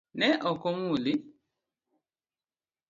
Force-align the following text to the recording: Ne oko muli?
Ne 0.19 0.29
oko 0.51 0.69
muli? 0.83 1.13